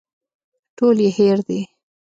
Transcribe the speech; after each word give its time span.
ټول 0.77 0.95
يې 1.05 1.09
هېر 1.17 1.37
دي. 1.47 1.59